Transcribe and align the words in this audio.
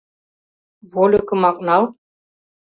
—Вольыкымак 0.91 1.57
нал. 1.67 1.83